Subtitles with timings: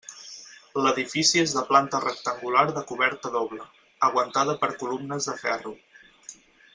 [0.85, 3.67] L'edifici és de planta rectangular de coberta doble,
[4.11, 5.75] aguantada per columnes de ferro.